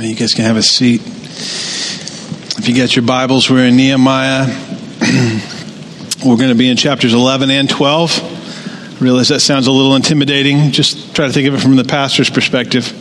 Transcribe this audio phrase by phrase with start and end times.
[0.00, 1.02] You guys can have a seat.
[1.04, 4.46] If you got your Bibles, we're in Nehemiah.
[6.26, 8.20] we're going to be in chapters 11 and 12.
[8.20, 10.72] I realize that sounds a little intimidating.
[10.72, 12.92] Just try to think of it from the pastor's perspective.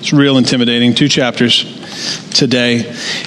[0.00, 0.94] It's real intimidating.
[0.94, 1.64] Two chapters
[2.32, 2.80] today.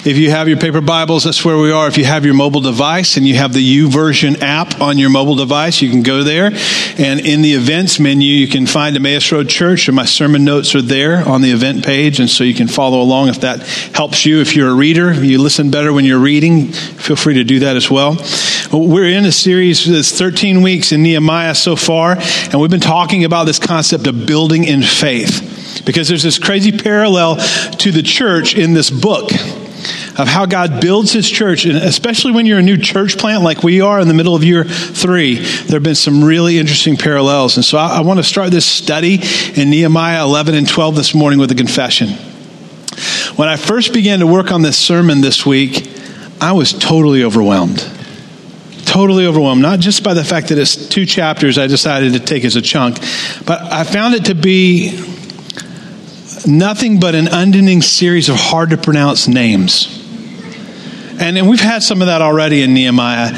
[0.06, 1.88] If you have your paper Bibles, that's where we are.
[1.88, 5.36] If you have your mobile device and you have the YouVersion app on your mobile
[5.36, 6.52] device, you can go there.
[6.98, 10.76] And in the events menu, you can find Emmaus Road Church, and my sermon notes
[10.76, 12.20] are there on the event page.
[12.20, 13.62] And so you can follow along if that
[13.96, 14.42] helps you.
[14.42, 17.76] If you're a reader, you listen better when you're reading, feel free to do that
[17.76, 18.18] as well.
[18.72, 23.26] We're in a series that's 13 weeks in Nehemiah so far, and we've been talking
[23.26, 25.59] about this concept of building in faith.
[25.86, 29.32] Because there's this crazy parallel to the church in this book
[30.20, 33.64] of how God builds his church, and especially when you're a new church plant like
[33.64, 37.56] we are in the middle of year three, there have been some really interesting parallels.
[37.56, 39.22] And so I, I want to start this study
[39.56, 42.10] in Nehemiah 11 and 12 this morning with a confession.
[43.38, 45.90] When I first began to work on this sermon this week,
[46.42, 47.80] I was totally overwhelmed.
[48.86, 52.44] Totally overwhelmed, not just by the fact that it's two chapters I decided to take
[52.44, 52.98] as a chunk,
[53.46, 55.09] but I found it to be
[56.50, 59.96] nothing but an unending series of hard to pronounce names.
[61.20, 63.32] And, and we've had some of that already in Nehemiah.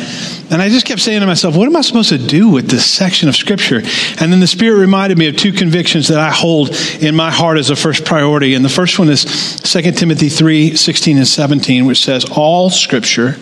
[0.51, 2.85] And I just kept saying to myself, what am I supposed to do with this
[2.85, 3.77] section of Scripture?
[3.77, 7.57] And then the Spirit reminded me of two convictions that I hold in my heart
[7.57, 8.53] as a first priority.
[8.53, 9.23] And the first one is
[9.61, 13.37] 2 Timothy 3 16 and 17, which says, All Scripture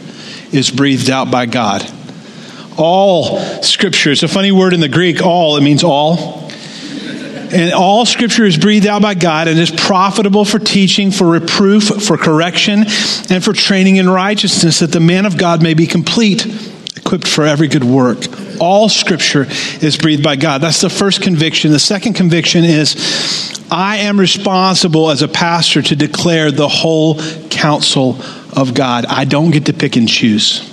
[0.54, 1.84] is breathed out by God.
[2.78, 4.12] All Scripture.
[4.12, 6.49] It's a funny word in the Greek, all, it means all.
[7.52, 11.84] And all scripture is breathed out by God and is profitable for teaching, for reproof,
[11.84, 12.86] for correction,
[13.30, 16.46] and for training in righteousness, that the man of God may be complete,
[16.96, 18.20] equipped for every good work.
[18.60, 19.48] All scripture
[19.82, 20.62] is breathed by God.
[20.62, 21.72] That's the first conviction.
[21.72, 27.20] The second conviction is I am responsible as a pastor to declare the whole
[27.50, 28.22] counsel
[28.56, 29.06] of God.
[29.06, 30.68] I don't get to pick and choose.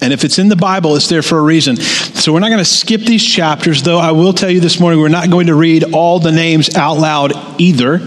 [0.00, 1.76] And if it's in the Bible, it's there for a reason.
[1.76, 5.00] So we're not going to skip these chapters, though I will tell you this morning
[5.00, 7.98] we're not going to read all the names out loud either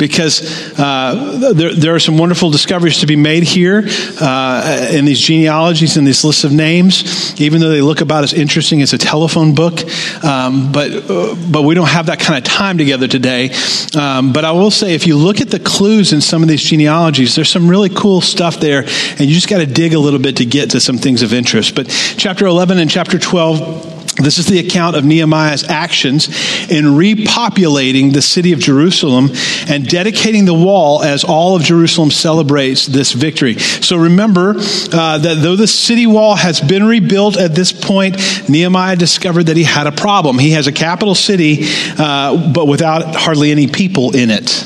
[0.00, 3.84] because uh, there, there, are some wonderful discoveries to be made here
[4.20, 8.32] uh, in these genealogies and these lists of names, even though they look about as
[8.32, 9.78] interesting as a telephone book.
[10.24, 13.50] Um, but, uh, but we don't have that kind of time together today.
[13.94, 16.62] Um, but I will say, if you look at the clues in some of these
[16.62, 20.18] genealogies, there's some really cool stuff there, and you just got to dig a little
[20.18, 21.74] bit to get to some things of interest.
[21.74, 26.28] But chapter 11 and chapter 12 this is the account of Nehemiah's actions
[26.70, 29.30] in repopulating the city of Jerusalem
[29.68, 33.58] and dedicating the wall as all of Jerusalem celebrates this victory.
[33.58, 38.16] So remember uh, that though the city wall has been rebuilt at this point,
[38.48, 40.38] Nehemiah discovered that he had a problem.
[40.38, 41.58] He has a capital city,
[41.98, 44.64] uh, but without hardly any people in it.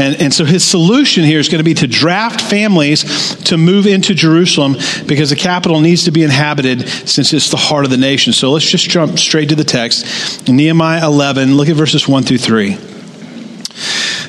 [0.00, 3.86] And, and so his solution here is going to be to draft families to move
[3.86, 7.98] into Jerusalem because the capital needs to be inhabited since it's the heart of the
[7.98, 8.32] nation.
[8.32, 10.48] So let's just jump straight to the text.
[10.48, 12.78] Nehemiah 11, look at verses 1 through 3.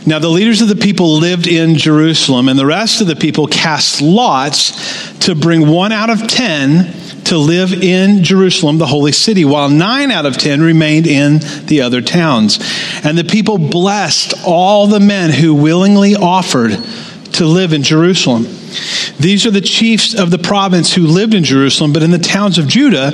[0.06, 3.48] Now, the leaders of the people lived in Jerusalem, and the rest of the people
[3.48, 6.92] cast lots to bring one out of ten
[7.32, 11.80] to live in Jerusalem, the holy city, while nine out of ten remained in the
[11.82, 12.60] other towns.
[13.06, 18.44] And the people blessed all the men who willingly offered to live in Jerusalem.
[19.18, 22.58] These are the chiefs of the province who lived in Jerusalem, but in the towns
[22.58, 23.12] of Judah,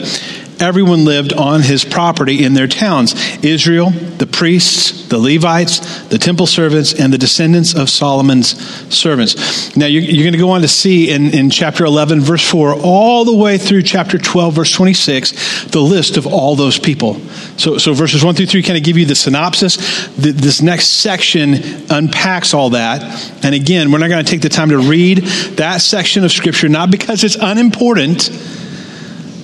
[0.62, 6.48] everyone lived on his property in their towns Israel, the priests, the Levites, the temple
[6.48, 8.58] servants, and the descendants of Solomon's
[8.94, 9.76] servants.
[9.76, 12.74] Now, you're, you're going to go on to see in, in chapter 11, verse 4,
[12.74, 17.16] all the way through chapter 12, verse 26, the list of all those people.
[17.58, 19.78] So, so verses 1 through 3 kind of give you the synopsis.
[20.16, 21.56] The, this next section
[21.90, 23.02] unpacks all that.
[23.44, 25.20] And again, we're not going to take the time to read
[25.58, 28.30] that section of Scripture, not because it's unimportant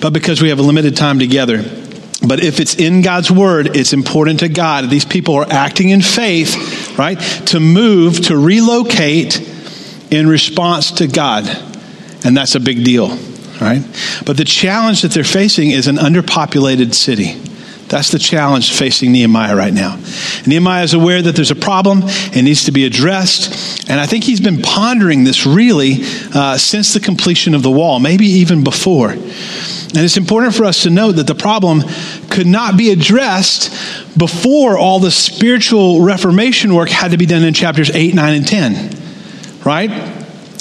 [0.04, 1.62] but because we have a limited time together.
[2.28, 4.90] But if it's in God's word, it's important to God.
[4.90, 7.18] These people are acting in faith, right?
[7.46, 9.40] To move, to relocate
[10.10, 11.46] in response to God.
[12.22, 13.16] And that's a big deal,
[13.62, 13.82] right?
[14.26, 17.40] But the challenge that they're facing is an underpopulated city.
[17.94, 20.00] That's the challenge facing Nehemiah right now.
[20.48, 23.88] Nehemiah is aware that there's a problem, it needs to be addressed.
[23.88, 25.98] And I think he's been pondering this really
[26.34, 29.10] uh, since the completion of the wall, maybe even before.
[29.10, 31.82] And it's important for us to note that the problem
[32.30, 33.70] could not be addressed
[34.18, 38.44] before all the spiritual reformation work had to be done in chapters 8, 9, and
[38.44, 39.62] 10.
[39.64, 39.90] Right?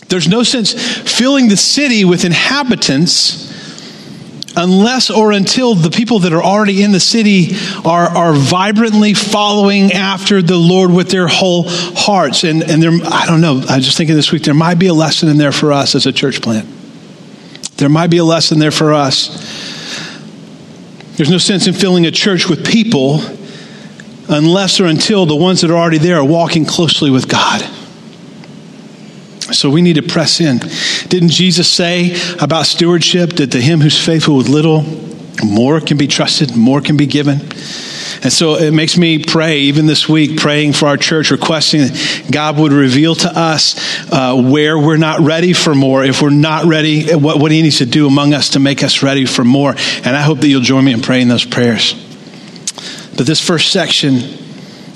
[0.07, 3.51] There's no sense filling the city with inhabitants
[4.55, 7.55] unless or until the people that are already in the city
[7.85, 12.43] are, are vibrantly following after the Lord with their whole hearts.
[12.43, 14.87] And, and there, I don't know, I was just thinking this week, there might be
[14.87, 16.67] a lesson in there for us as a church plant.
[17.77, 19.27] There might be a lesson there for us.
[21.17, 23.19] There's no sense in filling a church with people
[24.29, 27.61] unless or until the ones that are already there are walking closely with God.
[29.53, 30.59] So we need to press in.
[31.07, 34.83] Didn't Jesus say about stewardship that to him who's faithful with little,
[35.43, 37.39] more can be trusted, more can be given?
[38.23, 42.27] And so it makes me pray, even this week, praying for our church, requesting that
[42.31, 43.75] God would reveal to us
[44.11, 47.79] uh, where we're not ready for more, if we're not ready, what, what He needs
[47.79, 49.71] to do among us to make us ready for more.
[49.71, 51.93] And I hope that you'll join me in praying those prayers.
[53.17, 54.21] But this first section,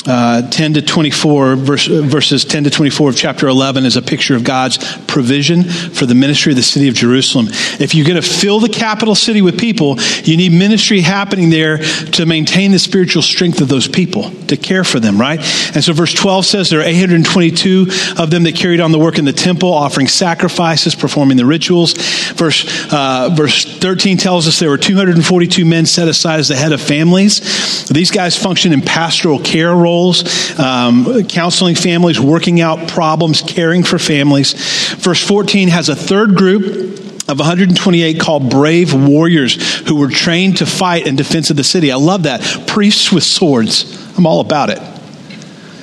[0.08, 4.36] uh, 10 to 24, verse, verses 10 to 24 of chapter 11 is a picture
[4.36, 7.48] of God's provision for the ministry of the city of Jerusalem.
[7.80, 11.80] If you're going to fill the capital city with people, you need ministry happening there
[11.80, 15.40] to maintain the spiritual strength of those people, to care for them, right?
[15.76, 17.88] And so verse 12 says there are 822
[18.18, 21.96] of them that carried on the work in the temple, offering sacrifices, performing the rituals.
[22.32, 26.72] Verse, uh, verse 13 tells us there were 242 men set aside as the head
[26.72, 27.88] of families.
[27.90, 33.84] These guys function in pastoral care roles roles, um, counseling families, working out problems, caring
[33.84, 34.54] for families.
[34.96, 39.56] Verse 14 has a third group of 128 called brave warriors
[39.88, 41.92] who were trained to fight in defense of the city.
[41.92, 42.68] I love that.
[42.68, 44.18] Priests with swords.
[44.18, 44.80] I'm all about it.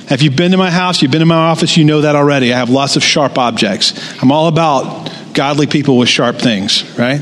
[0.09, 2.53] If you've been to my house, you've been in my office, you know that already.
[2.53, 3.93] I have lots of sharp objects.
[4.21, 7.21] I'm all about godly people with sharp things, right?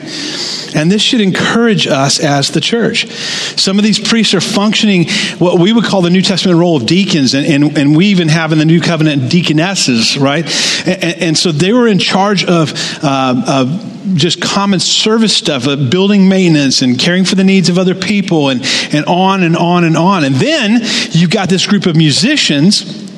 [0.75, 3.07] And this should encourage us as the church.
[3.11, 6.85] Some of these priests are functioning what we would call the New Testament role of
[6.85, 10.45] deacons, and, and, and we even have in the New Covenant deaconesses, right?
[10.87, 12.73] And, and so they were in charge of,
[13.03, 17.95] uh, of just common service stuff, building maintenance and caring for the needs of other
[17.95, 18.61] people, and,
[18.93, 20.23] and on and on and on.
[20.23, 20.81] And then
[21.11, 23.12] you've got this group of musicians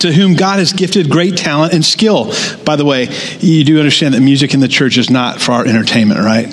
[0.00, 2.32] to whom God has gifted great talent and skill.
[2.64, 3.08] By the way,
[3.40, 6.52] you do understand that music in the church is not for our entertainment, right?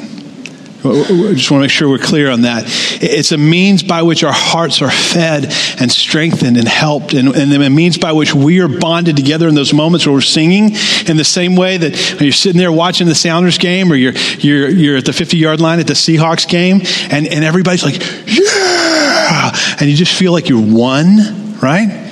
[0.87, 2.65] I just want to make sure we're clear on that.
[3.01, 5.45] It's a means by which our hearts are fed
[5.79, 9.55] and strengthened and helped, and, and a means by which we are bonded together in
[9.55, 10.75] those moments where we're singing
[11.07, 14.13] in the same way that when you're sitting there watching the Sounders game or you're,
[14.37, 16.81] you're, you're at the 50 yard line at the Seahawks game,
[17.11, 19.51] and, and everybody's like, yeah!
[19.79, 22.04] And you just feel like you're one, right?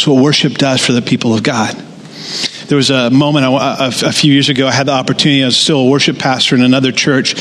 [0.00, 1.74] That's what worship does for the people of God.
[2.68, 5.80] There was a moment a, few years ago, I had the opportunity, I was still
[5.80, 7.34] a worship pastor in another church,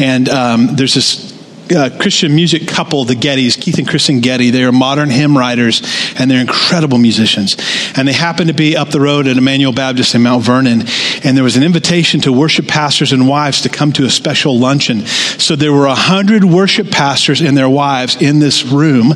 [0.00, 1.36] and um, there's this
[1.70, 4.48] uh, Christian music couple, the Gettys, Keith and Kristyn Getty.
[4.48, 5.82] They are modern hymn writers
[6.18, 7.56] and they're incredible musicians.
[7.96, 10.84] And they happened to be up the road at Emmanuel Baptist in Mount Vernon.
[11.24, 14.58] And there was an invitation to worship pastors and wives to come to a special
[14.58, 15.06] luncheon.
[15.06, 19.08] So there were a hundred worship pastors and their wives in this room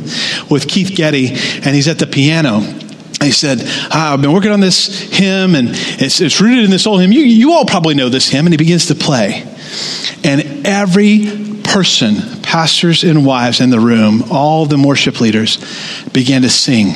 [0.50, 2.79] with Keith Getty, and he's at the piano
[3.22, 6.86] he said, ah, I've been working on this hymn, and it's, it's rooted in this
[6.86, 7.12] old hymn.
[7.12, 8.46] You, you all probably know this hymn.
[8.46, 9.42] And he begins to play.
[10.24, 15.58] And every person, pastors and wives in the room, all the worship leaders,
[16.12, 16.94] began to sing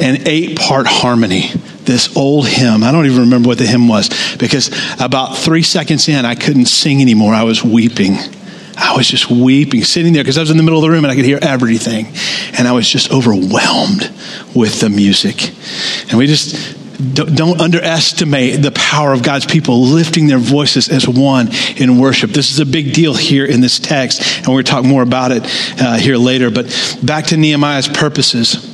[0.00, 1.50] an eight part harmony.
[1.84, 2.82] This old hymn.
[2.82, 4.68] I don't even remember what the hymn was because
[5.00, 7.32] about three seconds in, I couldn't sing anymore.
[7.32, 8.16] I was weeping.
[8.80, 11.04] I was just weeping, sitting there because I was in the middle of the room
[11.04, 12.06] and I could hear everything.
[12.56, 14.10] And I was just overwhelmed
[14.54, 15.52] with the music.
[16.08, 16.76] And we just
[17.14, 22.30] don't, underestimate the power of God's people lifting their voices as one in worship.
[22.30, 25.02] This is a big deal here in this text, and we're going to talk more
[25.02, 25.42] about it
[25.80, 26.50] uh, here later.
[26.50, 26.66] But
[27.02, 28.67] back to Nehemiah's purposes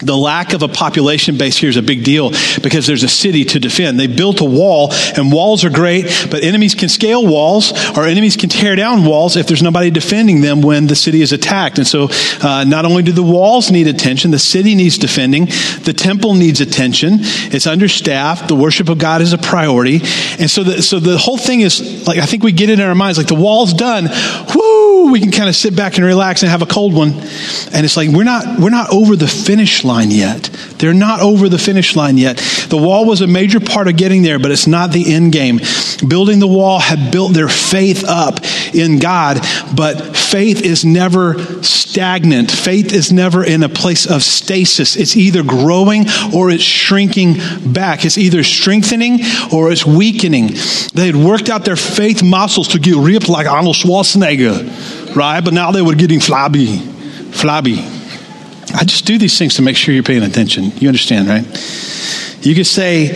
[0.00, 2.30] the lack of a population base here is a big deal
[2.62, 3.98] because there's a city to defend.
[3.98, 8.36] They built a wall, and walls are great, but enemies can scale walls or enemies
[8.36, 11.78] can tear down walls if there's nobody defending them when the city is attacked.
[11.78, 12.08] And so,
[12.42, 15.46] uh, not only do the walls need attention, the city needs defending,
[15.82, 17.18] the temple needs attention.
[17.20, 18.48] It's understaffed.
[18.48, 19.96] The worship of God is a priority,
[20.38, 22.86] and so the so the whole thing is like I think we get it in
[22.86, 24.08] our minds like the wall's done.
[24.54, 25.10] Woo!
[25.10, 27.96] We can kind of sit back and relax and have a cold one, and it's
[27.96, 30.44] like we're not we're not over the finish line yet.
[30.78, 32.36] They're not over the finish line yet.
[32.68, 35.60] The wall was a major part of getting there, but it's not the end game.
[36.06, 38.38] Building the wall had built their faith up
[38.74, 39.40] in God,
[39.74, 42.50] but faith is never stagnant.
[42.50, 44.96] Faith is never in a place of stasis.
[44.96, 46.04] It's either growing
[46.34, 47.36] or it's shrinking
[47.72, 48.04] back.
[48.04, 49.20] It's either strengthening
[49.52, 50.50] or it's weakening.
[50.94, 55.40] They had worked out their faith muscles to get ripped like Arnold Schwarzenegger, right?
[55.42, 56.78] But now they were getting flabby,
[57.32, 57.97] flabby.
[58.74, 60.72] I just do these things to make sure you're paying attention.
[60.76, 61.44] You understand, right?
[62.44, 63.10] You could say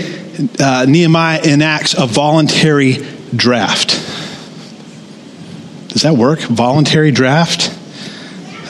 [0.59, 2.95] uh, Nehemiah enacts a voluntary
[3.35, 3.91] draft.
[5.89, 6.41] Does that work?
[6.41, 7.79] Voluntary draft?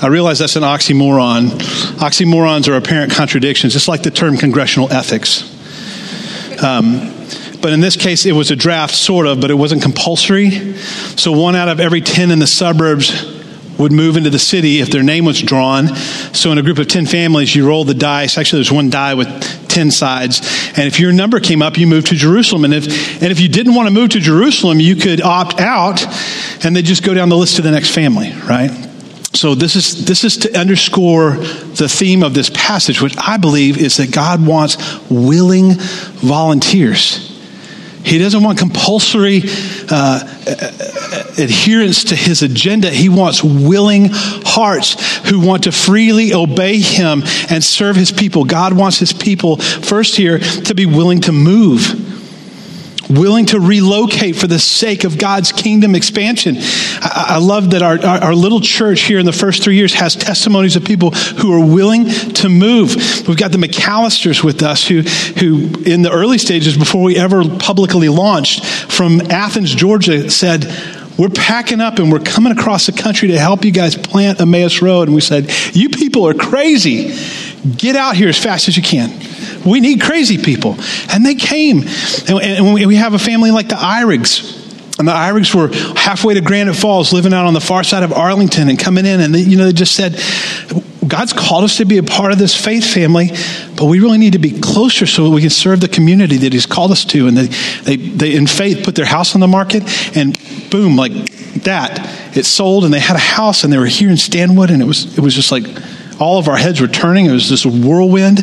[0.03, 1.51] I realize that's an oxymoron.
[2.01, 5.49] Oxymorons are apparent contradictions, just like the term congressional ethics.
[6.63, 7.15] Um,
[7.61, 10.75] but in this case, it was a draft, sort of, but it wasn't compulsory.
[11.17, 13.32] So one out of every 10 in the suburbs
[13.83, 15.89] would move into the city if their name was drawn.
[16.33, 18.39] So in a group of 10 families, you roll the dice.
[18.39, 19.29] Actually, there's one die with
[19.69, 20.41] 10 sides.
[20.77, 22.65] And if your number came up, you moved to Jerusalem.
[22.65, 26.05] And if, and if you didn't want to move to Jerusalem, you could opt out
[26.65, 28.71] and they just go down the list to the next family, right?
[29.35, 33.79] So this is this is to underscore the theme of this passage, which I believe
[33.79, 34.77] is that God wants
[35.11, 35.73] willing
[36.21, 37.32] volunteers.
[38.05, 39.43] He doesn't want compulsory
[39.89, 40.21] uh,
[41.39, 42.91] adherence to his agenda.
[42.91, 48.45] He wants willing hearts who want to freely obey him and serve his people.
[48.45, 52.12] God wants his people, first here, to be willing to move
[53.19, 56.57] willing to relocate for the sake of God's kingdom expansion.
[56.59, 59.95] I, I love that our, our, our, little church here in the first three years
[59.95, 62.97] has testimonies of people who are willing to move.
[63.29, 67.43] We've got the McAllisters with us who, who in the early stages, before we ever
[67.59, 70.67] publicly launched, from Athens, Georgia, said,
[71.19, 74.81] we're packing up and we're coming across the country to help you guys plant Emmaus
[74.81, 75.09] Road.
[75.09, 77.15] And we said, You people are crazy.
[77.77, 79.11] Get out here as fast as you can.
[79.65, 80.77] We need crazy people.
[81.13, 81.85] And they came.
[82.29, 84.59] And, we have a family like the Irigs.
[84.99, 88.13] And the Irigs were halfway to Granite Falls, living out on the far side of
[88.13, 89.21] Arlington and coming in.
[89.21, 90.21] And, they, you know, they just said,
[91.07, 93.31] God's called us to be a part of this faith family,
[93.77, 96.67] but we really need to be closer so we can serve the community that He's
[96.67, 97.27] called us to.
[97.27, 97.47] And they,
[97.83, 99.83] they, they in faith, put their house on the market,
[100.17, 100.39] and
[100.71, 101.13] boom, like
[101.65, 104.81] that, it sold, and they had a house, and they were here in Stanwood, and
[104.81, 105.65] it was, it was just like
[106.21, 107.27] all of our heads were turning.
[107.27, 108.39] It was this whirlwind.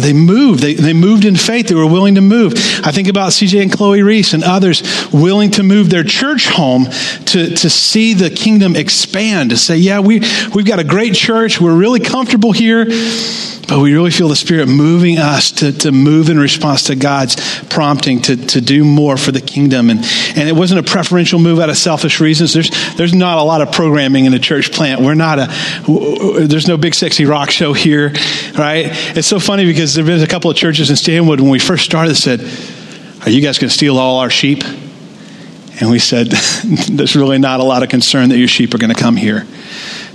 [0.00, 0.60] They moved.
[0.60, 1.68] They, they moved in faith.
[1.68, 2.54] They were willing to move.
[2.84, 4.82] I think about CJ and Chloe Reese and others
[5.12, 10.00] willing to move their church home to, to see the kingdom expand, to say, yeah,
[10.00, 10.20] we,
[10.54, 11.60] we've got a great church.
[11.60, 12.86] We're really comfortable here.
[13.72, 17.36] But we really feel the Spirit moving us to, to move in response to God's
[17.70, 19.88] prompting to, to do more for the kingdom.
[19.88, 20.00] And,
[20.36, 22.52] and it wasn't a preferential move out of selfish reasons.
[22.52, 25.00] There's, there's not a lot of programming in a church plant.
[25.00, 28.08] We're not a, there's no big sexy rock show here,
[28.58, 28.88] right?
[29.16, 31.58] It's so funny because there have been a couple of churches in Stanwood when we
[31.58, 32.40] first started that said,
[33.26, 34.62] Are you guys going to steal all our sheep?
[35.80, 36.28] And we said,
[36.88, 39.46] There's really not a lot of concern that your sheep are going to come here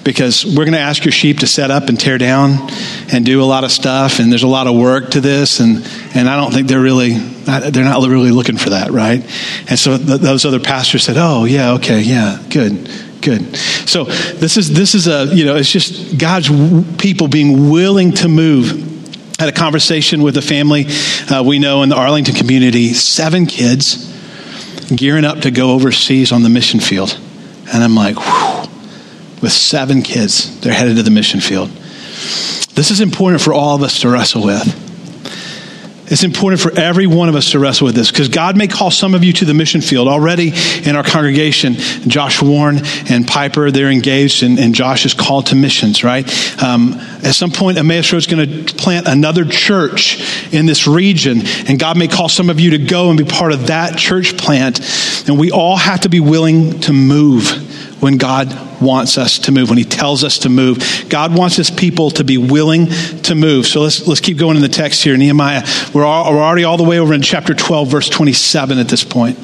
[0.08, 2.70] because we're going to ask your sheep to set up and tear down
[3.12, 5.86] and do a lot of stuff and there's a lot of work to this and
[6.16, 9.22] and I don't think they're really they're not really looking for that right
[9.70, 12.90] and so th- those other pastors said oh yeah okay yeah good
[13.22, 16.50] good so this is this is a you know it's just God's
[16.96, 18.97] people being willing to move
[19.40, 20.86] had a conversation with a family
[21.30, 24.14] uh, we know in the Arlington community seven kids
[24.96, 27.20] gearing up to go overseas on the mission field
[27.72, 28.58] and I'm like whew
[29.42, 30.60] with seven kids.
[30.62, 31.70] They're headed to the mission field.
[31.70, 34.87] This is important for all of us to wrestle with.
[36.10, 38.92] It's important for every one of us to wrestle with this because God may call
[38.92, 40.08] some of you to the mission field.
[40.08, 40.54] Already
[40.86, 41.74] in our congregation,
[42.08, 46.26] Josh Warren and Piper, they're engaged, and, and Josh is called to missions, right?
[46.64, 51.42] Um, at some point, Emmaus Road is going to plant another church in this region,
[51.68, 54.38] and God may call some of you to go and be part of that church
[54.38, 54.80] plant.
[55.28, 57.67] And we all have to be willing to move
[58.00, 61.06] when God wants us to move, when He tells us to move.
[61.10, 62.88] God wants His people to be willing
[63.24, 63.66] to move.
[63.66, 65.18] So let's, let's keep going in the text here.
[65.18, 65.64] Nehemiah,
[65.94, 69.04] we're, all, we're already all the way over in chapter 12, verse 27 at this
[69.04, 69.38] point.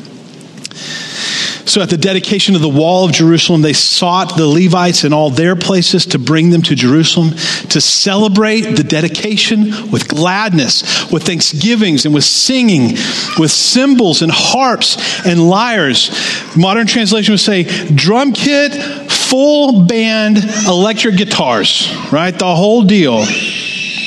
[1.66, 5.30] So at the dedication of the wall of Jerusalem, they sought the Levites in all
[5.30, 7.32] their places to bring them to Jerusalem
[7.70, 12.96] to celebrate the dedication with gladness, with thanksgivings, and with singing,
[13.40, 16.12] with cymbals and harps and lyres.
[16.56, 17.64] Modern translation would say
[17.96, 18.74] drum kit,
[19.12, 22.38] full band, electric guitars, right?
[22.38, 23.26] The whole deal.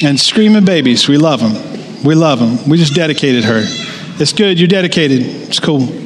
[0.03, 1.09] And screaming babies.
[1.09, 2.05] We love them.
[2.05, 2.69] We love them.
[2.69, 3.63] We just dedicated her.
[4.19, 4.59] It's good.
[4.61, 5.23] You're dedicated.
[5.23, 6.06] It's cool.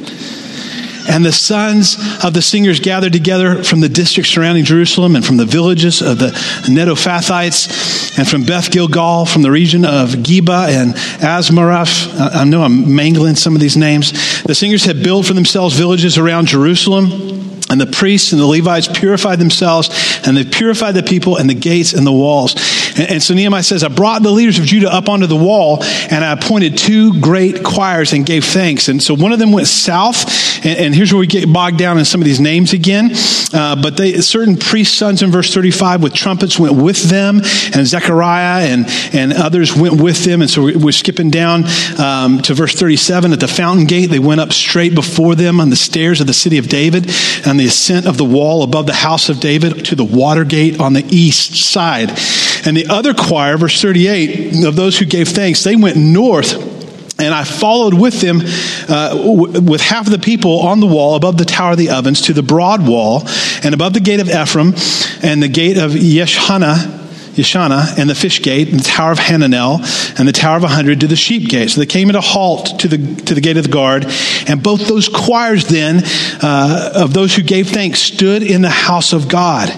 [1.11, 5.35] And the sons of the singers gathered together from the districts surrounding Jerusalem and from
[5.35, 6.29] the villages of the
[6.69, 12.17] Netophathites and from Beth Gilgal, from the region of Geba and Asmarath.
[12.33, 14.13] I know I'm mangling some of these names.
[14.43, 17.29] The singers had built for themselves villages around Jerusalem.
[17.69, 19.89] And the priests and the Levites purified themselves,
[20.27, 22.53] and they purified the people and the gates and the walls.
[22.97, 25.83] And, and, so Nehemiah says, I brought the leaders of Judah up onto the wall
[25.83, 28.89] and I appointed two great choirs and gave thanks.
[28.89, 30.25] And so one of them went south.
[30.65, 33.11] And, and here's where we get bogged down in some of these names again.
[33.53, 37.41] Uh, but they, certain priest sons in verse 35 with trumpets went with them
[37.73, 40.41] and Zechariah and, and others went with them.
[40.41, 41.65] And so we're skipping down
[41.99, 44.07] um, to verse 37 at the fountain gate.
[44.07, 47.09] They went up straight before them on the stairs of the city of David
[47.45, 50.79] and the ascent of the wall above the house of David to the water gate
[50.79, 52.11] on the east side.
[52.65, 56.71] And the other choir, verse 38, of those who gave thanks, they went north
[57.21, 58.41] and I followed with them,
[58.89, 61.89] uh, w- with half of the people on the wall above the Tower of the
[61.91, 63.23] Ovens to the broad wall,
[63.63, 64.73] and above the gate of Ephraim,
[65.21, 66.99] and the gate of Yeshana,
[67.33, 69.79] Yeshana, and the fish gate, and the Tower of Hananel,
[70.19, 71.69] and the Tower of a Hundred to the sheep gate.
[71.69, 74.05] So they came at a halt to the, to the gate of the guard,
[74.47, 76.01] and both those choirs then,
[76.41, 79.69] uh, of those who gave thanks, stood in the house of God.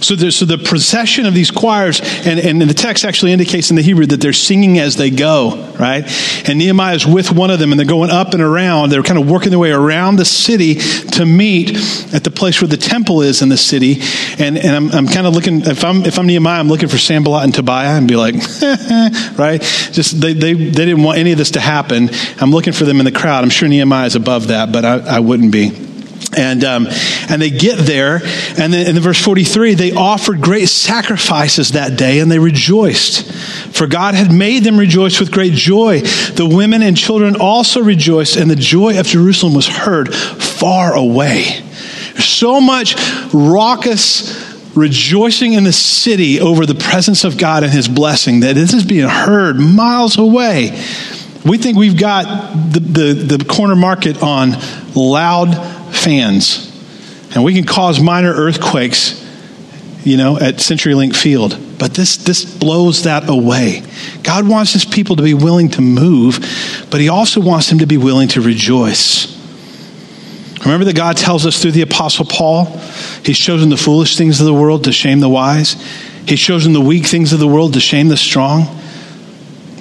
[0.00, 3.76] So, the, so the procession of these choirs, and, and the text actually indicates in
[3.76, 6.04] the Hebrew that they're singing as they go, right?
[6.48, 8.90] And Nehemiah is with one of them, and they're going up and around.
[8.90, 11.70] They're kind of working their way around the city to meet
[12.14, 14.00] at the place where the temple is in the city.
[14.38, 16.98] And, and I'm, I'm kind of looking, if I'm, if I'm Nehemiah, I'm looking for
[16.98, 18.34] Sanballat and Tobiah and be like,
[19.38, 19.60] right?
[19.92, 22.10] Just, they, they, they didn't want any of this to happen.
[22.40, 23.44] I'm looking for them in the crowd.
[23.44, 25.88] I'm sure Nehemiah is above that, but I, I wouldn't be.
[26.36, 26.86] And, um,
[27.28, 28.16] and they get there,
[28.58, 33.32] and then in verse 43, they offered great sacrifices that day, and they rejoiced.
[33.74, 36.00] For God had made them rejoice with great joy.
[36.00, 41.44] The women and children also rejoiced, and the joy of Jerusalem was heard far away.
[42.18, 42.94] So much
[43.32, 48.74] raucous rejoicing in the city over the presence of God and his blessing that this
[48.74, 50.70] is being heard miles away.
[51.44, 52.24] We think we've got
[52.72, 54.52] the, the, the corner market on
[54.94, 56.64] loud fans.
[57.34, 59.24] And we can cause minor earthquakes,
[60.04, 61.58] you know, at CenturyLink Field.
[61.78, 63.82] But this, this blows that away.
[64.22, 66.38] God wants his people to be willing to move,
[66.90, 69.36] but he also wants them to be willing to rejoice.
[70.64, 72.64] Remember that God tells us through the Apostle Paul,
[73.24, 75.74] He's chosen the foolish things of the world to shame the wise.
[76.26, 78.66] He's chosen the weak things of the world to shame the strong.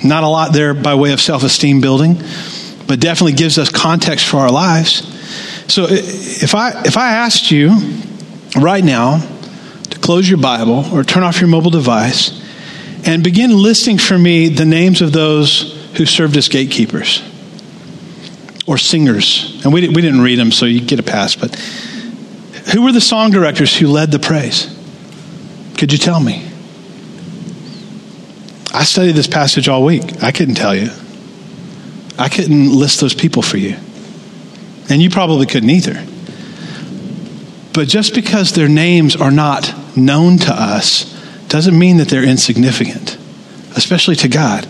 [0.03, 2.21] Not a lot there by way of self esteem building,
[2.87, 5.16] but definitely gives us context for our lives.
[5.67, 7.77] So if I, if I asked you
[8.59, 9.19] right now
[9.89, 12.43] to close your Bible or turn off your mobile device
[13.05, 17.21] and begin listing for me the names of those who served as gatekeepers
[18.65, 21.55] or singers, and we, we didn't read them, so you get a pass, but
[22.73, 24.73] who were the song directors who led the praise?
[25.77, 26.45] Could you tell me?
[28.73, 30.21] I studied this passage all week.
[30.21, 30.89] I couldn't tell you.
[32.19, 33.77] I couldn't list those people for you.
[34.89, 36.05] And you probably couldn't either.
[37.77, 41.13] But just because their names are not known to us
[41.47, 43.17] doesn't mean that they're insignificant,
[43.75, 44.63] especially to God.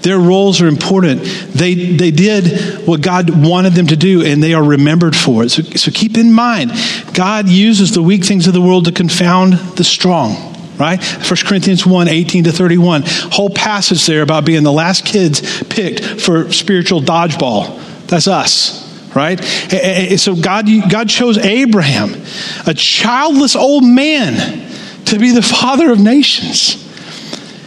[0.00, 1.22] Their roles are important.
[1.22, 5.50] They, they did what God wanted them to do, and they are remembered for it.
[5.50, 6.72] So, so keep in mind,
[7.12, 11.86] God uses the weak things of the world to confound the strong right 1 corinthians
[11.86, 17.00] 1 18 to 31 whole passage there about being the last kids picked for spiritual
[17.00, 18.85] dodgeball that's us
[19.16, 19.40] right?
[19.72, 22.14] Eh, eh, eh, so God, God chose Abraham,
[22.66, 24.62] a childless old man,
[25.06, 26.85] to be the father of nations.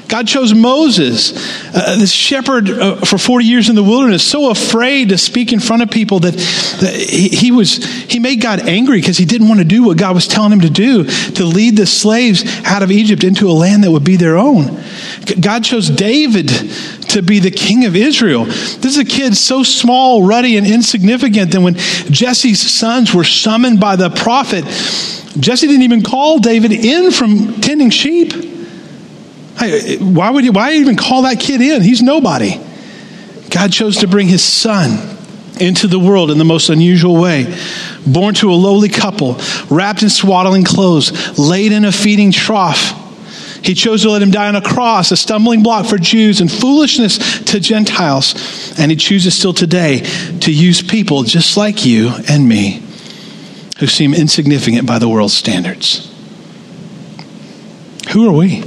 [0.10, 1.34] God chose Moses,
[1.74, 5.60] uh, this shepherd uh, for 40 years in the wilderness, so afraid to speak in
[5.60, 9.48] front of people that, that he, he, was, he made God angry because he didn't
[9.48, 12.82] want to do what God was telling him to do, to lead the slaves out
[12.82, 14.84] of Egypt into a land that would be their own.
[15.40, 16.48] God chose David
[17.10, 18.46] to be the king of Israel.
[18.46, 23.80] This is a kid so small, ruddy, and insignificant that when Jesse's sons were summoned
[23.80, 24.66] by the prophet,
[25.40, 28.49] Jesse didn't even call David in from tending sheep.
[30.00, 31.82] Why would you, why even call that kid in?
[31.82, 32.60] He's nobody.
[33.50, 35.18] God chose to bring his son
[35.60, 37.54] into the world in the most unusual way.
[38.06, 42.96] Born to a lowly couple, wrapped in swaddling clothes, laid in a feeding trough
[43.64, 46.52] he chose to let him die on a cross, a stumbling block for Jews and
[46.52, 48.80] foolishness to Gentiles.
[48.80, 50.00] And he chooses still today
[50.42, 52.84] to use people just like you and me
[53.80, 56.06] who seem insignificant by the world's standards.
[58.12, 58.64] Who are we?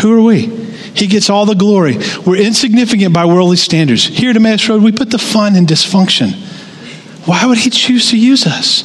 [0.00, 0.46] Who are we?
[0.94, 1.96] He gets all the glory.
[2.26, 4.04] We're insignificant by worldly standards.
[4.04, 6.32] Here at Emmaus Road, we put the fun in dysfunction.
[7.26, 8.84] Why would he choose to use us?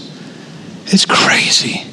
[0.87, 1.85] It's crazy.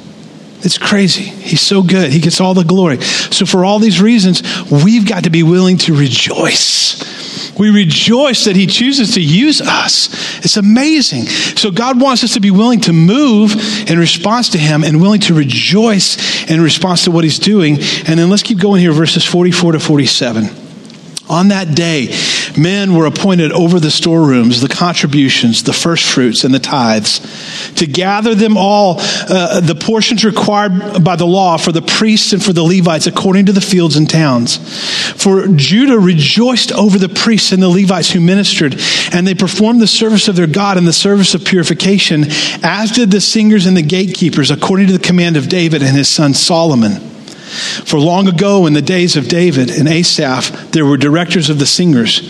[0.63, 1.23] It's crazy.
[1.23, 2.11] He's so good.
[2.11, 3.01] He gets all the glory.
[3.01, 7.20] So, for all these reasons, we've got to be willing to rejoice
[7.59, 10.09] We rejoice that He chooses to use us.
[10.43, 11.25] It's amazing.
[11.25, 13.55] So God wants us to be willing to move
[13.89, 17.75] in response to Him and willing to rejoice in response to what He's doing.
[18.07, 20.60] And then let's keep going here, verses 44 to 47.
[21.31, 22.13] On that day,
[22.57, 27.21] men were appointed over the storerooms, the contributions, the first fruits, and the tithes,
[27.75, 32.43] to gather them all, uh, the portions required by the law for the priests and
[32.43, 34.57] for the Levites, according to the fields and towns.
[35.23, 38.75] For Judah rejoiced over the priests and the Levites who ministered,
[39.13, 42.25] and they performed the service of their God and the service of purification,
[42.61, 46.09] as did the singers and the gatekeepers, according to the command of David and his
[46.09, 47.10] son Solomon.
[47.51, 51.65] For long ago, in the days of David and Asaph, there were directors of the
[51.65, 52.21] singers,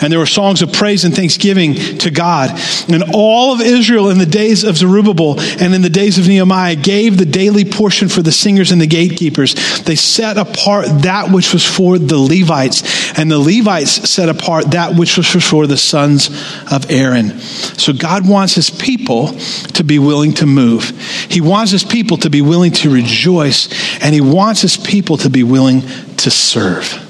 [0.00, 2.50] and there were songs of praise and thanksgiving to God.
[2.88, 6.76] And all of Israel in the days of Zerubbabel and in the days of Nehemiah
[6.76, 9.54] gave the daily portion for the singers and the gatekeepers.
[9.82, 14.94] They set apart that which was for the Levites, and the Levites set apart that
[14.94, 16.28] which was for the sons
[16.70, 17.38] of Aaron.
[17.38, 19.28] So God wants his people
[19.74, 20.90] to be willing to move.
[21.30, 23.68] He wants his people to be willing to rejoice,
[24.02, 25.82] and he wants his people to be willing
[26.18, 27.04] to serve.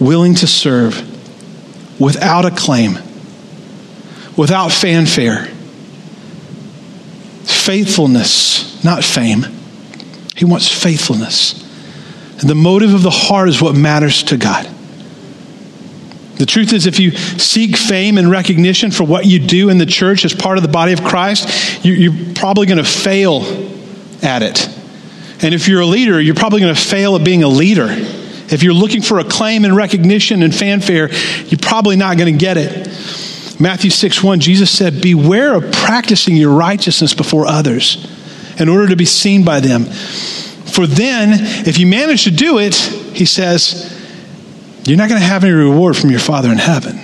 [0.00, 1.06] Willing to serve
[2.00, 2.98] without a claim,
[4.36, 5.46] without fanfare.
[7.44, 9.44] Faithfulness, not fame.
[10.36, 11.62] He wants faithfulness.
[12.40, 14.66] And the motive of the heart is what matters to God.
[16.38, 19.84] The truth is, if you seek fame and recognition for what you do in the
[19.84, 23.42] church as part of the body of Christ, you're probably going to fail
[24.22, 24.79] at it.
[25.42, 27.86] And if you're a leader, you're probably going to fail at being a leader.
[27.88, 31.10] If you're looking for acclaim and recognition and fanfare,
[31.46, 33.60] you're probably not going to get it.
[33.60, 38.06] Matthew 6 1, Jesus said, Beware of practicing your righteousness before others
[38.58, 39.84] in order to be seen by them.
[39.84, 41.30] For then,
[41.66, 43.96] if you manage to do it, he says,
[44.84, 46.98] you're not going to have any reward from your Father in heaven.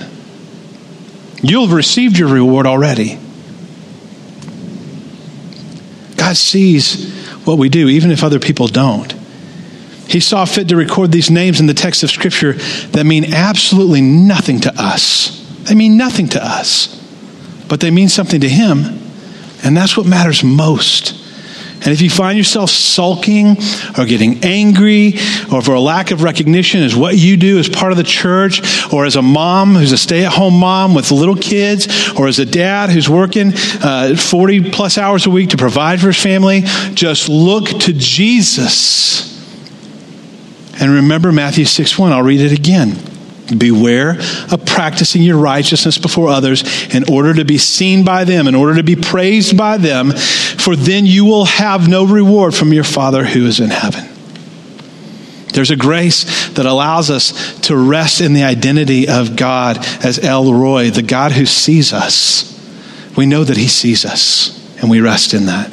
[1.43, 3.19] You'll have received your reward already.
[6.17, 9.13] God sees what we do, even if other people don't.
[10.09, 12.53] He saw fit to record these names in the text of Scripture
[12.93, 15.45] that mean absolutely nothing to us.
[15.65, 16.95] They mean nothing to us,
[17.69, 19.01] but they mean something to Him,
[19.65, 21.26] and that's what matters most.
[21.87, 23.57] And if you find yourself sulking
[23.97, 25.15] or getting angry
[25.53, 28.93] or for a lack of recognition as what you do as part of the church
[28.93, 31.87] or as a mom who's a stay at home mom with little kids
[32.19, 36.09] or as a dad who's working uh, 40 plus hours a week to provide for
[36.09, 36.63] his family,
[36.95, 39.33] just look to Jesus.
[40.81, 42.11] And remember Matthew 6 1.
[42.11, 43.16] I'll read it again.
[43.47, 44.19] Beware
[44.51, 48.75] of practicing your righteousness before others in order to be seen by them, in order
[48.75, 53.25] to be praised by them, for then you will have no reward from your Father
[53.25, 54.09] who is in heaven.
[55.53, 60.53] There's a grace that allows us to rest in the identity of God as El
[60.53, 62.53] Roi, the God who sees us.
[63.17, 65.71] We know that He sees us, and we rest in that.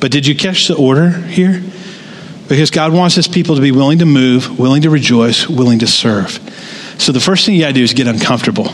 [0.00, 1.62] But did you catch the order here?
[2.46, 5.86] Because God wants His people to be willing to move, willing to rejoice, willing to
[5.86, 6.38] serve.
[7.00, 8.68] So the first thing you got to do is get uncomfortable.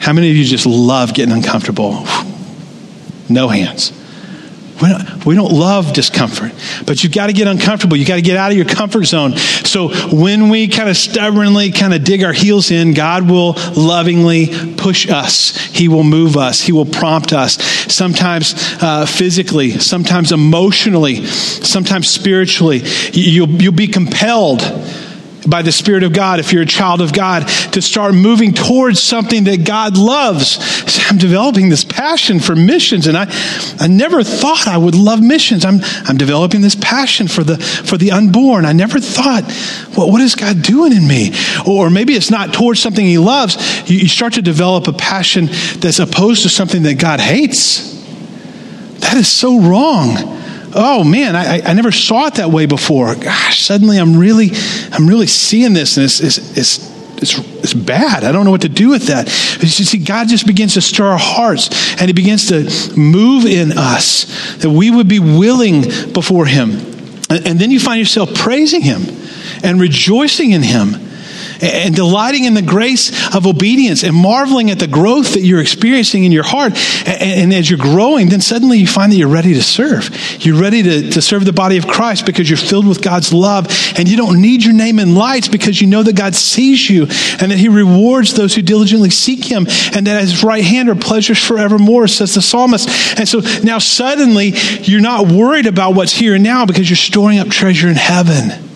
[0.00, 2.06] How many of you just love getting uncomfortable?
[3.28, 3.92] No hands.
[4.80, 6.52] We don't, we don't love discomfort,
[6.86, 7.96] but you've got to get uncomfortable.
[7.96, 9.36] You've got to get out of your comfort zone.
[9.36, 14.46] So when we kind of stubbornly kind of dig our heels in, God will lovingly
[14.76, 15.56] push us.
[15.74, 16.62] He will move us.
[16.62, 22.82] He will prompt us, sometimes uh, physically, sometimes emotionally, sometimes spiritually.
[23.12, 24.62] You'll, you'll be compelled
[25.48, 29.02] by the Spirit of God, if you're a child of God, to start moving towards
[29.02, 30.58] something that God loves.
[31.08, 33.26] I'm developing this passion for missions, and I,
[33.80, 35.64] I never thought I would love missions.
[35.64, 38.64] I'm, I'm developing this passion for the, for the unborn.
[38.64, 39.44] I never thought,
[39.96, 41.32] well, what is God doing in me?
[41.66, 43.56] Or maybe it's not towards something He loves.
[43.90, 45.46] You, you start to develop a passion
[45.78, 47.96] that's opposed to something that God hates.
[49.00, 50.37] That is so wrong
[50.78, 53.14] oh man, I, I never saw it that way before.
[53.14, 54.50] Gosh, suddenly I'm really,
[54.92, 58.22] I'm really seeing this, and it's, it's, it's, it's, it's bad.
[58.22, 59.26] I don't know what to do with that.
[59.26, 61.68] But you see, God just begins to stir our hearts,
[62.00, 66.70] and He begins to move in us that we would be willing before Him.
[67.28, 69.02] And, and then you find yourself praising Him
[69.64, 71.07] and rejoicing in Him
[71.60, 76.24] and delighting in the grace of obedience and marveling at the growth that you're experiencing
[76.24, 76.72] in your heart.
[77.06, 80.10] And, as you're growing, then suddenly you find that you're ready to serve.
[80.44, 83.66] You're ready to, to serve the body of Christ because you're filled with God's love
[83.96, 87.02] and you don't need your name in lights because you know that God sees you
[87.40, 90.88] and that He rewards those who diligently seek Him and that at His right hand
[90.88, 93.18] are pleasures forevermore, says the psalmist.
[93.18, 97.38] And so now suddenly you're not worried about what's here and now because you're storing
[97.38, 98.67] up treasure in heaven.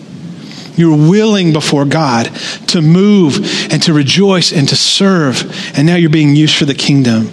[0.75, 2.25] You're willing before God
[2.67, 3.37] to move
[3.71, 5.77] and to rejoice and to serve.
[5.77, 7.27] And now you're being used for the kingdom.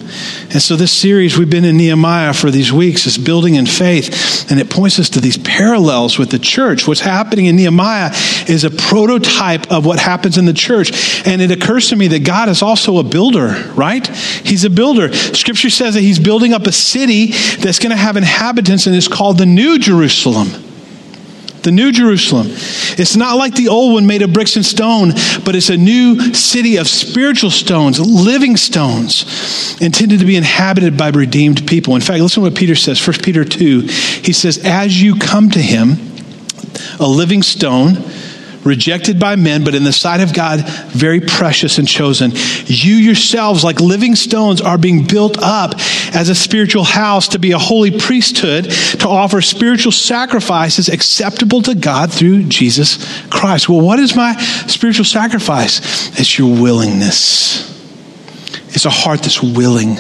[0.51, 4.51] And so, this series we've been in Nehemiah for these weeks is building in faith.
[4.51, 6.87] And it points us to these parallels with the church.
[6.87, 8.11] What's happening in Nehemiah
[8.49, 11.27] is a prototype of what happens in the church.
[11.27, 14.07] And it occurs to me that God is also a builder, right?
[14.07, 15.13] He's a builder.
[15.13, 17.27] Scripture says that he's building up a city
[17.59, 20.70] that's going to have inhabitants and it's called the New Jerusalem
[21.63, 22.47] the New Jerusalem.
[22.49, 25.13] It's not like the old one made of bricks and stone,
[25.45, 31.11] but it's a new city of spiritual stones, living stones, intended to be inhabited by
[31.11, 31.95] redeemed people.
[31.95, 33.81] In fact, listen to what Peter says, 1 Peter 2.
[33.81, 35.99] He says, As you come to him,
[36.99, 37.97] a living stone,
[38.65, 42.33] rejected by men, but in the sight of God, very precious and chosen.
[42.67, 45.75] You yourselves, like living stones, are being built up
[46.15, 51.75] as a spiritual house to be a holy priesthood, to offer spiritual sacrifices acceptable to
[51.75, 53.69] God through Jesus Christ.
[53.69, 56.19] Well, what is my spiritual sacrifice?
[56.19, 57.69] It's your willingness.
[58.75, 59.97] It's a heart that's willing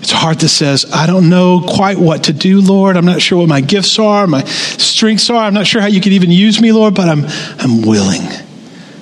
[0.00, 2.96] it's a heart that says, I don't know quite what to do, Lord.
[2.96, 5.36] I'm not sure what my gifts are, my strengths are.
[5.36, 7.24] I'm not sure how you could even use me, Lord, but I'm,
[7.58, 8.22] I'm willing.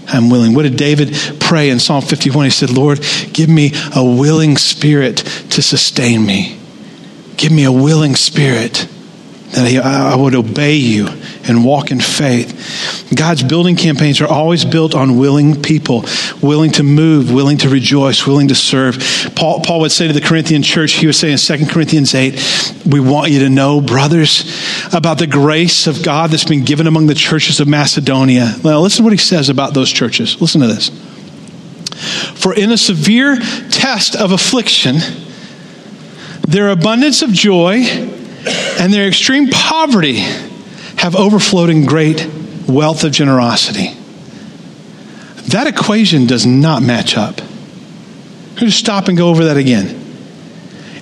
[0.09, 0.55] I'm willing.
[0.55, 2.45] What did David pray in Psalm 51?
[2.45, 5.19] He said, Lord, give me a willing spirit
[5.51, 6.59] to sustain me.
[7.37, 8.89] Give me a willing spirit
[9.51, 11.09] that I would obey you
[11.49, 13.13] and walk in faith.
[13.15, 16.05] God's building campaigns are always built on willing people,
[16.43, 18.99] willing to move, willing to rejoice, willing to serve.
[19.35, 22.83] Paul, Paul would say to the Corinthian church, he would say in 2 Corinthians 8,
[22.87, 24.45] we want you to know, brothers,
[24.93, 28.55] about the grace of God that's been given among the churches of Macedonia.
[28.65, 30.41] Now, listen to what he says about those churches.
[30.41, 30.91] Listen to this.
[32.35, 33.37] For in a severe
[33.71, 34.97] test of affliction,
[36.47, 37.83] their abundance of joy
[38.79, 40.25] and their extreme poverty
[40.97, 42.27] have overflowed in great
[42.69, 43.95] wealth of generosity.
[45.49, 47.41] That equation does not match up.
[48.57, 50.03] Just stop and go over that again.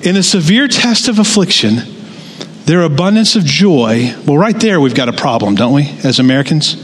[0.02, 1.78] In a severe test of affliction,
[2.66, 6.76] their abundance of joy, well, right there we've got a problem, don't we, as Americans?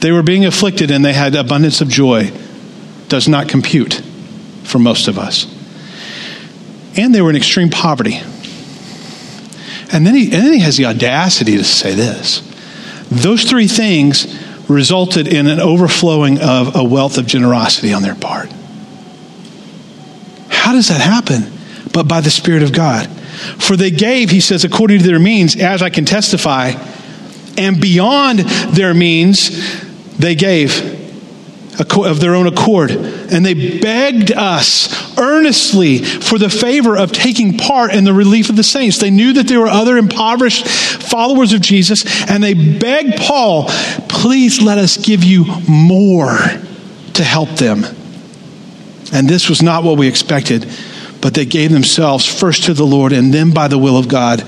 [0.00, 2.32] They were being afflicted and they had abundance of joy.
[3.08, 4.02] Does not compute
[4.64, 5.46] for most of us.
[6.96, 8.20] And they were in extreme poverty.
[9.94, 12.42] And then, he, and then he has the audacity to say this
[13.10, 14.26] those three things
[14.68, 18.50] resulted in an overflowing of a wealth of generosity on their part.
[20.48, 21.52] How does that happen?
[21.92, 23.08] But by the Spirit of God.
[23.58, 26.72] For they gave, he says, according to their means, as I can testify,
[27.56, 29.50] and beyond their means,
[30.16, 30.92] they gave
[31.78, 32.90] of their own accord.
[33.34, 38.54] And they begged us earnestly for the favor of taking part in the relief of
[38.54, 38.98] the saints.
[38.98, 43.66] They knew that there were other impoverished followers of Jesus, and they begged Paul,
[44.08, 46.38] please let us give you more
[47.14, 47.84] to help them.
[49.12, 50.66] And this was not what we expected,
[51.20, 54.42] but they gave themselves first to the Lord and then by the will of God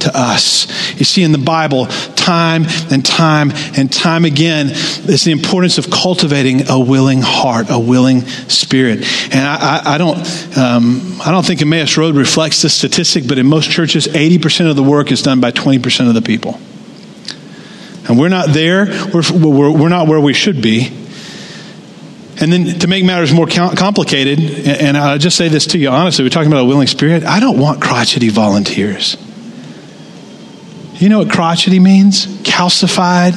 [0.00, 0.66] to us.
[0.98, 5.90] You see, in the Bible, time and time and time again, is the importance of
[5.90, 8.98] cultivating a willing heart, a willing spirit.
[9.32, 10.18] And I, I, I don't,
[10.58, 14.76] um, I don't think Emmaus Road reflects this statistic, but in most churches, 80% of
[14.76, 16.60] the work is done by 20% of the people.
[18.08, 20.96] And we're not there, we're, we're, we're not where we should be.
[22.40, 26.24] And then to make matters more complicated, and I'll just say this to you honestly,
[26.24, 27.22] we're talking about a willing spirit.
[27.22, 29.18] I don't want crotchety volunteers.
[31.00, 32.26] You know what crotchety means?
[32.42, 33.32] Calcified.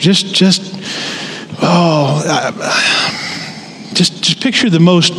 [0.00, 0.62] Just, just,
[1.60, 2.22] oh,
[3.92, 5.12] just, just picture the most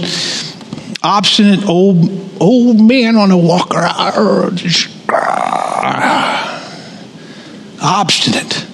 [1.03, 3.87] obstinate old old man on a walker.
[7.81, 8.65] Obstinate.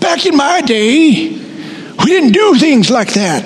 [0.00, 3.44] Back in my day, we didn't do things like that.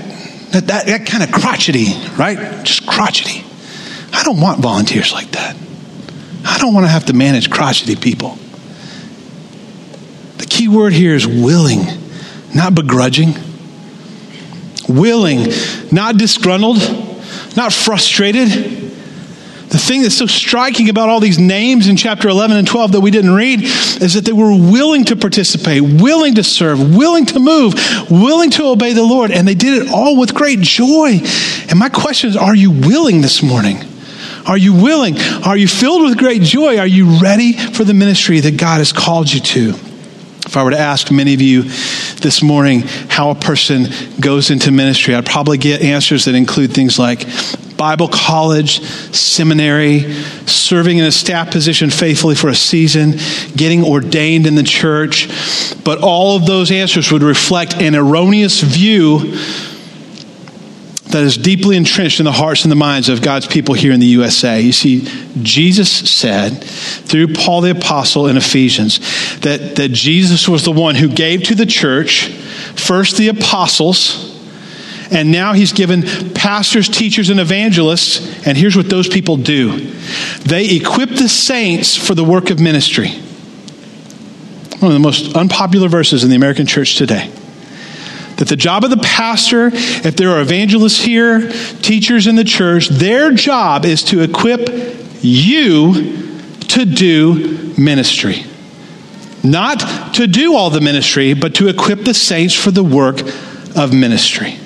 [0.52, 2.64] That, that, that kind of crotchety, right?
[2.64, 3.44] Just crotchety.
[4.12, 5.54] I don't want volunteers like that.
[6.46, 8.38] I don't want to have to manage crotchety people.
[10.64, 11.84] Key word here is willing,
[12.54, 13.34] not begrudging.
[14.88, 15.52] Willing,
[15.92, 16.78] not disgruntled,
[17.54, 18.48] not frustrated.
[18.48, 23.02] The thing that's so striking about all these names in chapter 11 and 12 that
[23.02, 27.38] we didn't read is that they were willing to participate, willing to serve, willing to
[27.38, 27.74] move,
[28.10, 31.20] willing to obey the Lord, and they did it all with great joy.
[31.68, 33.80] And my question is are you willing this morning?
[34.46, 35.18] Are you willing?
[35.44, 36.78] Are you filled with great joy?
[36.78, 39.83] Are you ready for the ministry that God has called you to?
[40.54, 43.86] If I were to ask many of you this morning how a person
[44.20, 47.26] goes into ministry, I'd probably get answers that include things like
[47.76, 50.12] Bible college, seminary,
[50.46, 53.14] serving in a staff position faithfully for a season,
[53.56, 55.28] getting ordained in the church.
[55.82, 59.36] But all of those answers would reflect an erroneous view
[61.14, 64.00] that is deeply entrenched in the hearts and the minds of God's people here in
[64.00, 64.60] the USA.
[64.60, 65.08] You see,
[65.42, 68.98] Jesus said through Paul the Apostle in Ephesians
[69.42, 72.26] that, that Jesus was the one who gave to the church
[72.74, 74.36] first the apostles,
[75.12, 76.02] and now he's given
[76.34, 78.44] pastors, teachers, and evangelists.
[78.44, 79.88] And here's what those people do
[80.40, 83.10] they equip the saints for the work of ministry.
[84.80, 87.30] One of the most unpopular verses in the American church today.
[88.36, 91.50] That the job of the pastor, if there are evangelists here,
[91.82, 94.68] teachers in the church, their job is to equip
[95.20, 98.44] you to do ministry.
[99.44, 103.20] Not to do all the ministry, but to equip the saints for the work
[103.76, 104.58] of ministry.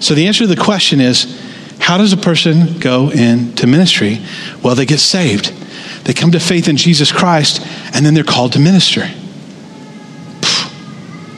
[0.00, 1.40] So the answer to the question is
[1.80, 4.20] how does a person go into ministry?
[4.62, 5.52] Well, they get saved.
[6.04, 7.60] They come to faith in Jesus Christ,
[7.94, 9.08] and then they're called to minister.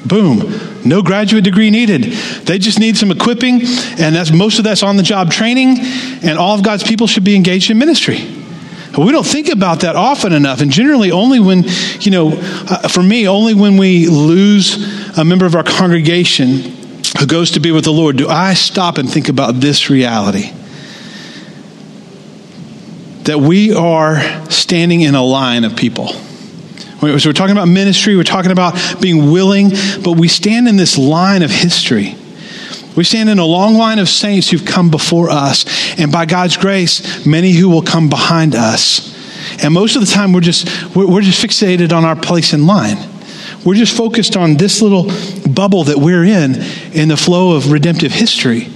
[0.06, 0.80] Boom.
[0.84, 2.04] No graduate degree needed.
[2.44, 3.62] They just need some equipping,
[3.98, 5.78] and that's most of that's on the job training,
[6.22, 8.18] and all of God's people should be engaged in ministry.
[8.96, 11.64] We don't think about that often enough, and generally only when,
[12.00, 16.60] you know, uh, for me, only when we lose a member of our congregation
[17.18, 20.52] who goes to be with the Lord do I stop and think about this reality.
[23.24, 26.12] That we are standing in a line of people
[27.00, 29.70] so we're talking about ministry, we're talking about being willing,
[30.02, 32.16] but we stand in this line of history.
[32.96, 35.66] We stand in a long line of saints who've come before us,
[35.98, 39.14] and by God's grace, many who will come behind us.
[39.62, 42.66] And most of the time, we're just we're, we're just fixated on our place in
[42.66, 42.96] line.
[43.64, 45.10] We're just focused on this little
[45.50, 46.54] bubble that we're in
[46.92, 48.68] in the flow of redemptive history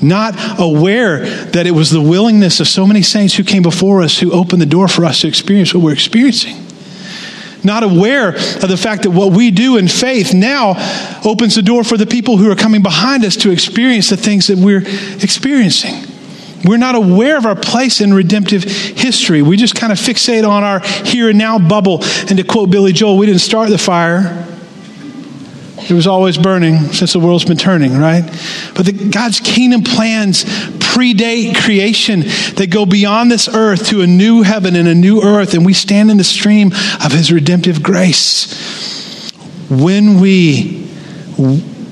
[0.00, 4.16] not aware that it was the willingness of so many saints who came before us
[4.16, 6.67] who opened the door for us to experience what we're experiencing
[7.64, 10.74] not aware of the fact that what we do in faith now
[11.24, 14.46] opens the door for the people who are coming behind us to experience the things
[14.46, 14.82] that we're
[15.22, 16.04] experiencing.
[16.64, 19.42] We're not aware of our place in redemptive history.
[19.42, 22.02] We just kind of fixate on our here and now bubble.
[22.28, 24.44] And to quote Billy Joel, we didn't start the fire,
[25.82, 28.24] it was always burning since the world's been turning, right?
[28.74, 34.42] But the, God's kingdom plans predate creation that go beyond this earth to a new
[34.42, 36.72] heaven and a new earth, and we stand in the stream
[37.04, 39.30] of His redemptive grace.
[39.70, 40.90] When we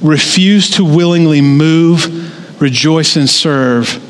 [0.02, 4.02] refuse to willingly move, rejoice, and serve,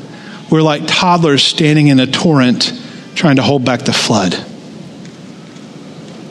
[0.51, 2.73] we're like toddlers standing in a torrent
[3.15, 4.33] trying to hold back the flood.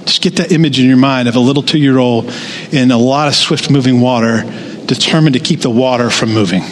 [0.06, 2.32] Just get that image in your mind of a little two year old
[2.72, 4.42] in a lot of swift moving water,
[4.86, 6.62] determined to keep the water from moving.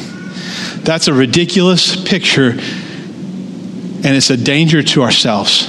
[0.83, 5.69] That's a ridiculous picture, and it's a danger to ourselves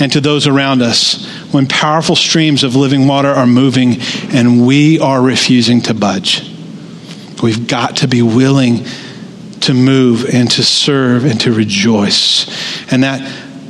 [0.00, 3.96] and to those around us when powerful streams of living water are moving
[4.32, 6.50] and we are refusing to budge.
[7.42, 8.86] We've got to be willing
[9.60, 12.46] to move and to serve and to rejoice.
[12.90, 13.20] And that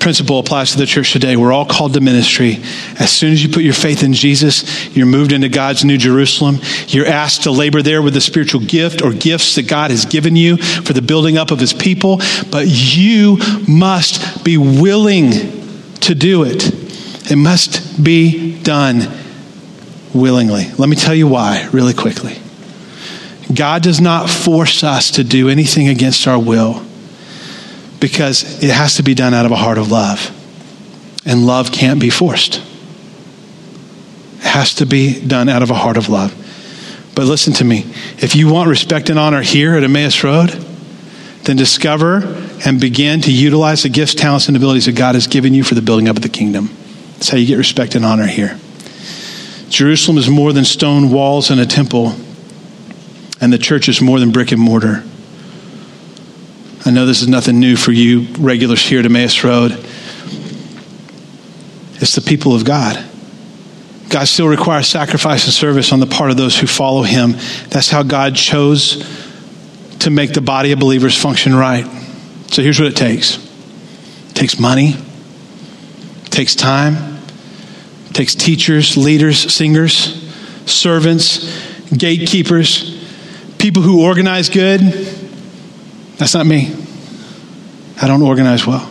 [0.05, 1.35] principle applies to the church today.
[1.35, 2.59] We're all called to ministry.
[3.01, 6.59] As soon as you put your faith in Jesus, you're moved into God's new Jerusalem.
[6.89, 10.37] You're asked to labor there with the spiritual gift or gifts that God has given
[10.37, 12.21] you for the building up of his people.
[12.51, 15.31] But you must be willing
[16.01, 17.31] to do it.
[17.31, 19.11] It must be done
[20.13, 20.67] willingly.
[20.77, 22.37] Let me tell you why, really quickly.
[23.55, 26.85] God does not force us to do anything against our will
[28.01, 30.31] because it has to be done out of a heart of love.
[31.27, 32.63] And love can't be forced.
[34.39, 36.35] It has to be done out of a heart of love.
[37.15, 37.87] But listen to me.
[38.19, 40.51] If you want respect and honor here at Emmaus Road,
[41.45, 42.23] then discover
[42.67, 45.75] and begin to utilize the gifts, talents, and abilities that God has given you for
[45.75, 46.71] the building up of the kingdom.
[47.15, 48.59] That's how you get respect and honor here.
[49.69, 52.15] Jerusalem is more than stone walls and a temple,
[53.41, 55.05] and the church is more than brick and mortar.
[56.87, 59.73] I know this is nothing new for you regulars here at Emmaus Road.
[61.95, 63.03] It's the people of God.
[64.11, 67.37] God still requires sacrifice and service on the part of those who follow Him.
[67.71, 69.03] That's how God chose
[70.01, 71.87] to make the body of believers function right.
[72.49, 77.19] So here's what it takes it takes money, it takes time,
[78.11, 80.23] it takes teachers, leaders, singers,
[80.67, 81.51] servants,
[81.97, 83.03] gatekeepers,
[83.57, 85.24] people who organize good
[86.17, 86.75] that's not me.
[88.01, 88.91] I don't organize well.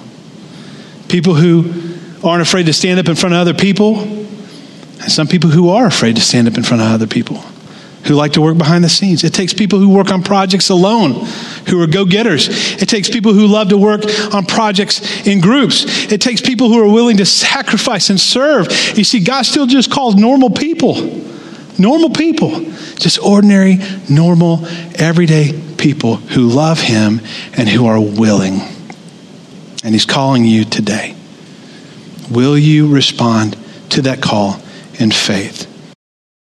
[1.07, 5.49] People who aren't afraid to stand up in front of other people, and some people
[5.49, 7.37] who are afraid to stand up in front of other people,
[8.05, 9.23] who like to work behind the scenes.
[9.23, 11.25] It takes people who work on projects alone,
[11.67, 12.47] who are go getters.
[12.81, 16.11] It takes people who love to work on projects in groups.
[16.11, 18.67] It takes people who are willing to sacrifice and serve.
[18.97, 20.95] You see, God still just calls normal people.
[21.77, 22.61] Normal people.
[22.95, 23.79] Just ordinary,
[24.09, 27.19] normal, everyday people who love Him
[27.57, 28.61] and who are willing.
[29.83, 31.13] And He's calling you today.
[32.31, 33.57] Will you respond
[33.89, 34.61] to that call
[34.97, 35.69] in faith?